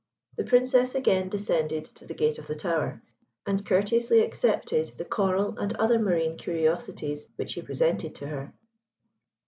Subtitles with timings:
[0.35, 3.03] The Princess again descended to the gate of the tower,
[3.45, 8.53] and courteously accepted the coral and other marine curiosities which he presented to her.